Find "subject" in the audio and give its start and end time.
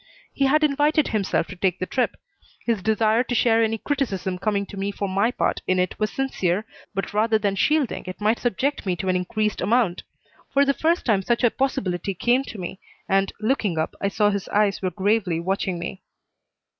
8.39-8.83